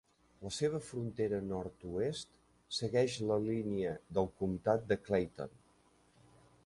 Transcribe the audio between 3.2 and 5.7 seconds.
la línia del comtat de Clayton.